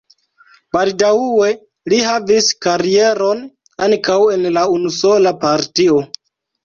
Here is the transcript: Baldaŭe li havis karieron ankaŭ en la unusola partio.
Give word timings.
Baldaŭe 0.75 1.49
li 1.93 1.99
havis 2.07 2.49
karieron 2.67 3.43
ankaŭ 3.89 4.19
en 4.37 4.49
la 4.59 4.65
unusola 4.79 5.35
partio. 5.45 6.01